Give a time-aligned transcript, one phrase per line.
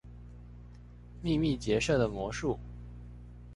[1.21, 2.57] 秘密結社的魔術